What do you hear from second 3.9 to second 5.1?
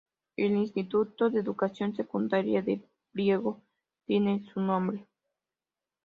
tiene su nombre.